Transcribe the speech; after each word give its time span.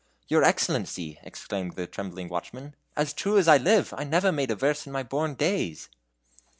"Your 0.27 0.43
excellency," 0.43 1.19
exclaimed 1.21 1.73
the 1.73 1.85
trembling 1.85 2.27
watchman, 2.27 2.75
"as 2.97 3.13
true 3.13 3.37
as 3.37 3.47
I 3.47 3.57
live, 3.57 3.93
I 3.95 4.03
never 4.03 4.31
made 4.31 4.49
a 4.49 4.55
verse 4.55 4.87
in 4.87 4.91
my 4.91 5.03
born 5.03 5.35
days." 5.35 5.89